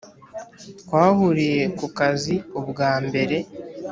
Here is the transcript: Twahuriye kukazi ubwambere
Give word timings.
Twahuriye 0.79 1.61
kukazi 1.79 2.35
ubwambere 2.59 3.37